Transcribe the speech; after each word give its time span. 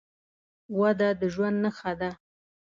وده 0.79 1.09
د 1.19 1.21
ژوند 1.33 1.57
نښه 1.63 1.91
ده. 1.99 2.11